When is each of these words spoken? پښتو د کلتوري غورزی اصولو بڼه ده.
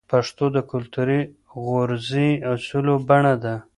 پښتو 0.09 0.45
د 0.55 0.57
کلتوري 0.71 1.19
غورزی 1.63 2.29
اصولو 2.51 2.95
بڼه 3.07 3.33
ده. 3.43 3.55